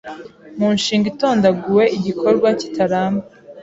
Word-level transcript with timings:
mu 0.57 0.67
nshinga 0.77 1.07
itondaguwe 1.13 1.83
igikorwa 1.97 2.47
kitaramba 2.59 3.25